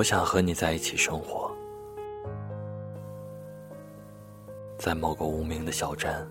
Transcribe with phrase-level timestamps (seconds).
[0.00, 1.54] 我想和你在一起生活，
[4.78, 6.26] 在某个无名的小镇，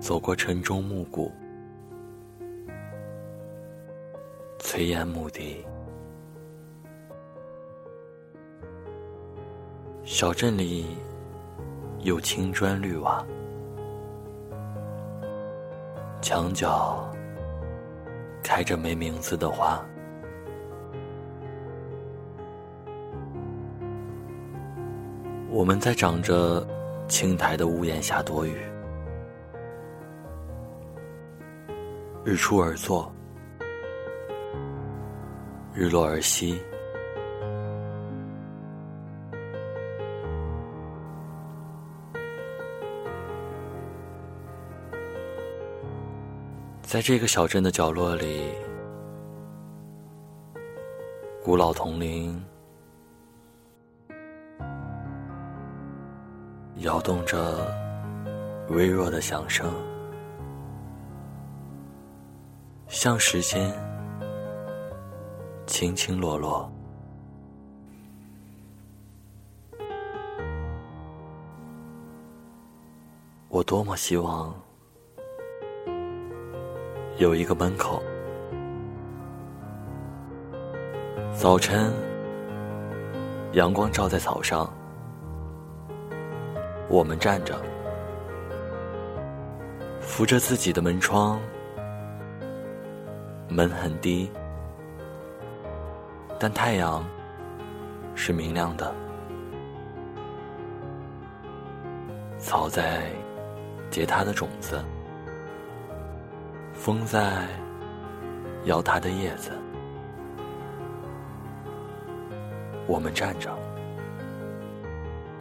[0.00, 1.30] 走过晨钟暮鼓、
[4.58, 5.64] 炊烟牧笛，
[10.02, 10.96] 小镇里
[12.00, 13.24] 有青砖绿瓦，
[16.20, 17.08] 墙角。
[18.48, 19.78] 开着没名字的花，
[25.50, 26.66] 我们在长着
[27.08, 28.56] 青苔的屋檐下躲雨，
[32.24, 33.12] 日出而作，
[35.74, 36.58] 日落而息，
[46.88, 48.50] 在这个小镇的角落里，
[51.44, 52.42] 古老铜铃
[56.76, 57.70] 摇动着
[58.70, 59.70] 微弱的响声，
[62.88, 63.70] 像时间
[65.66, 66.72] 轻轻落落。
[73.50, 74.58] 我多么希望。
[77.18, 78.00] 有一个门口，
[81.34, 81.92] 早晨，
[83.54, 84.72] 阳光照在草上，
[86.88, 87.60] 我们站着，
[90.00, 91.40] 扶着自己的门窗，
[93.48, 94.30] 门很低，
[96.38, 97.04] 但太阳
[98.14, 98.94] 是明亮的，
[102.38, 103.02] 草在
[103.90, 104.80] 结它的种子。
[106.78, 107.42] 风在
[108.64, 109.50] 摇它的叶子，
[112.86, 113.54] 我们站着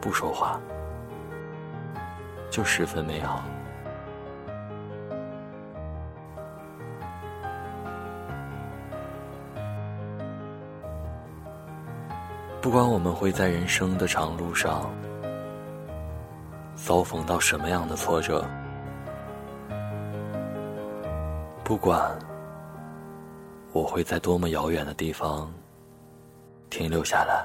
[0.00, 0.58] 不说话，
[2.50, 3.44] 就十分美好。
[12.62, 14.90] 不管我们会在人生的长路上
[16.74, 18.44] 遭逢到什么样的挫折。
[21.66, 22.16] 不管
[23.72, 25.52] 我会在多么遥远的地方
[26.70, 27.44] 停留下来，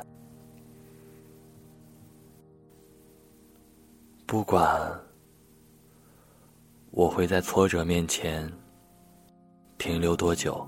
[4.28, 4.80] 不管
[6.92, 8.48] 我会在挫折面前
[9.80, 10.68] 停留多久，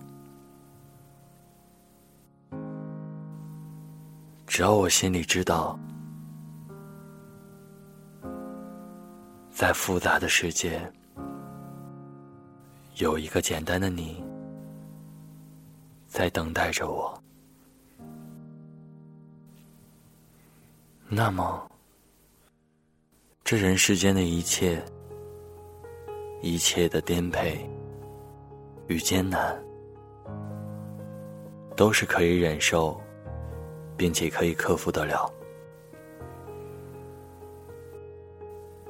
[4.47, 5.77] 只要我心里知道，
[9.51, 10.91] 在复杂的世界。
[12.97, 14.23] 有一个简单的你，
[16.07, 17.19] 在等待着我。
[21.09, 21.69] 那么，
[23.43, 24.79] 这人世间的一切，
[26.41, 27.67] 一切的颠沛
[28.87, 29.59] 与艰难，
[31.75, 33.01] 都是可以忍受，
[33.97, 35.31] 并且可以克服得了，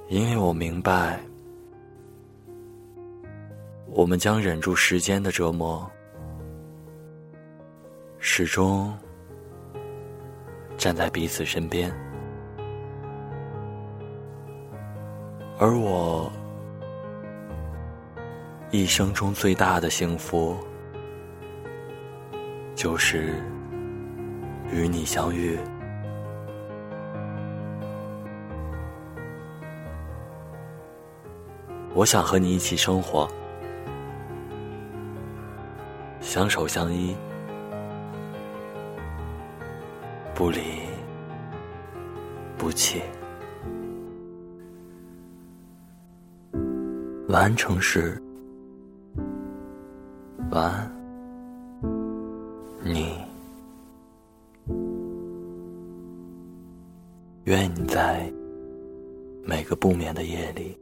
[0.09, 1.17] 因为我明白。
[3.87, 5.89] 我们将忍住时间的折磨，
[8.17, 8.91] 始终
[10.77, 11.93] 站在彼此身边。
[15.59, 16.31] 而我
[18.71, 20.57] 一生中最大的幸福，
[22.75, 23.35] 就是
[24.71, 25.57] 与你相遇。
[31.93, 33.29] 我想和你一起生活。
[36.33, 37.15] 相守相依，
[40.33, 40.61] 不离
[42.57, 43.03] 不弃。
[47.27, 48.19] 晚安，城市。
[50.49, 50.91] 晚安，
[52.83, 53.15] 你。
[57.43, 58.27] 愿你在
[59.43, 60.75] 每个不眠的夜里，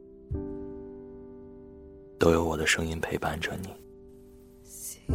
[2.18, 3.81] 都有我的声音陪伴着你。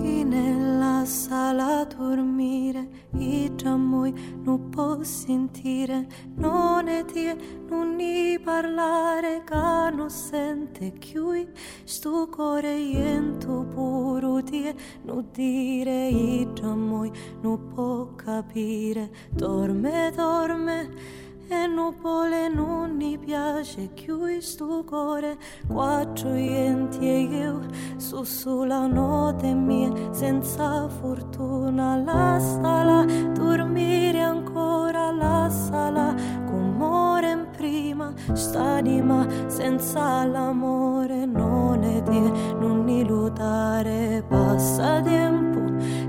[0.02, 2.88] Nella sala dormire
[3.19, 4.12] i giammoi
[4.43, 7.37] non può sentire non è tie
[7.69, 11.48] non ni parlare che non sente chiui
[11.84, 17.10] sto cuore iento puro die non dire i giammoi
[17.40, 25.37] non può capire dorme dorme e nuvole non mi piace chiudi sto cuore
[25.69, 27.60] quattro enti e io
[27.96, 36.14] su sulla notte mia senza fortuna la sala dormire ancora la sala
[36.46, 42.20] come in prima st'anima senza l'amore non è di
[42.58, 45.60] non ilutare passa tempo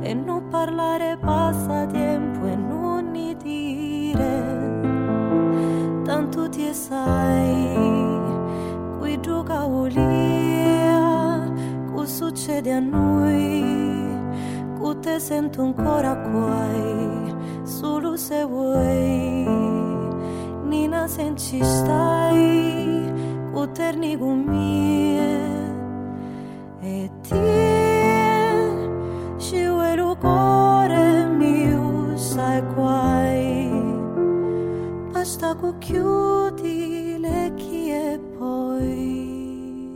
[0.02, 3.97] e non parlare passa tempo e non ni dire
[6.38, 7.66] tanto ti sai
[9.00, 10.96] qui gioca olia
[12.06, 13.66] succede a noi
[14.80, 16.66] cu te sento ancora qua
[17.64, 19.46] solo se vuoi
[20.70, 23.12] Nina sen ci stai
[23.52, 24.77] cu terni con mie
[35.68, 39.92] cu chiudi le chie poi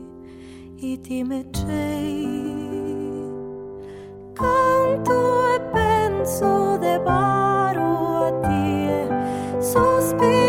[0.76, 2.28] i ti mettei
[4.34, 5.18] canto
[5.56, 9.08] e penso de baro a tie
[9.60, 10.41] sospiri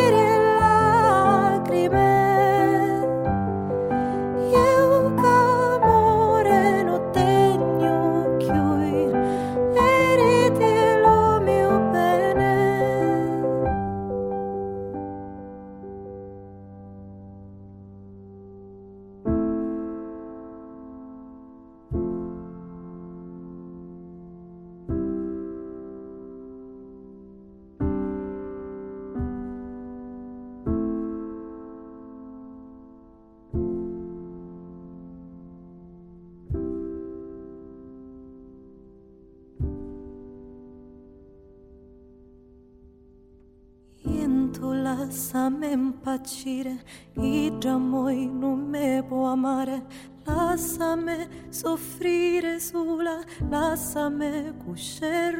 [44.60, 46.82] Mântul să-mi împacire,
[47.12, 49.82] Ida moi nu me poamare,
[50.24, 55.32] lasciami soffrire sola, lasciami cuscere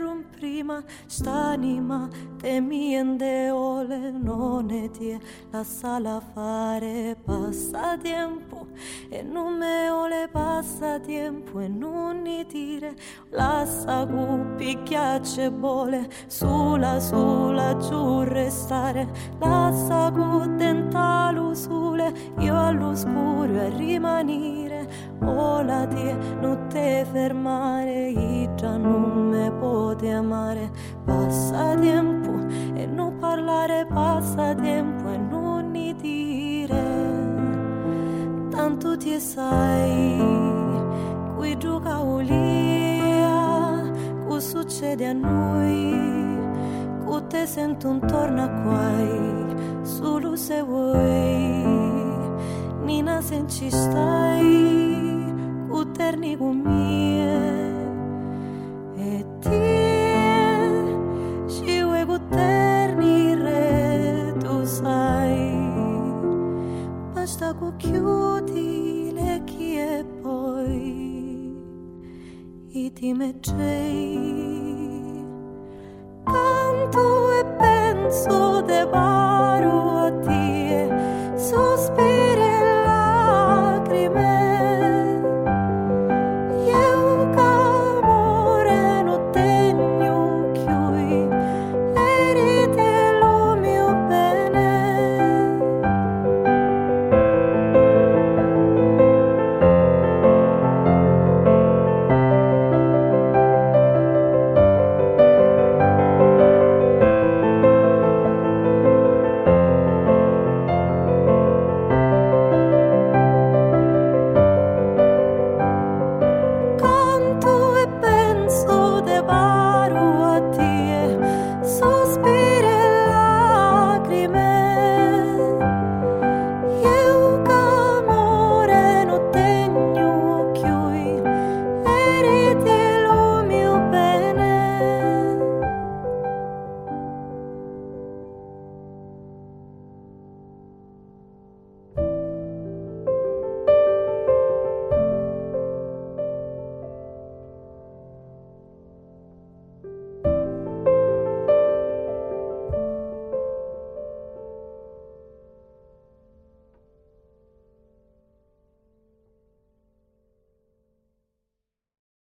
[0.43, 5.21] prima, st'anima te miende ole, non è tie,
[5.51, 8.67] lasciala fare, passa tempo,
[9.09, 12.97] e non me ole passa tempo, e non ni dire,
[13.31, 19.09] lascia gupi chiacce bole, sulla sulla giù restare,
[19.39, 24.72] lascia gu tentalu sole, io all'oscuro a rimanere,
[25.25, 30.71] ola tie non te fermare, già non me pote amare,
[31.05, 32.31] passa tempo
[32.75, 36.85] e non parlare, passa tempo e non ni dire,
[38.51, 40.17] tanto ti sai,
[41.37, 43.91] qui gioca olia,
[44.27, 46.39] cosa succede a noi,
[47.05, 51.82] cu te sento intorno a quai, solo se vuoi,
[52.93, 54.53] minasen txistai
[55.73, 57.39] Kuterni gumie.
[59.01, 60.83] Eh, Etie
[61.55, 65.41] Xiue guterni retu zai
[67.15, 67.73] Bastako
[73.19, 74.52] me txei